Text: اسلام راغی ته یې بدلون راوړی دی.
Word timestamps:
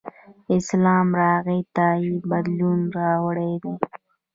اسلام 0.57 1.07
راغی 1.21 1.59
ته 1.75 1.85
یې 2.03 2.13
بدلون 2.29 2.79
راوړی 2.97 3.53
دی. 3.63 3.73